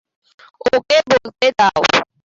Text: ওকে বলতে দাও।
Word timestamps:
ওকে 0.69 0.97
বলতে 1.09 1.47
দাও। 1.57 1.81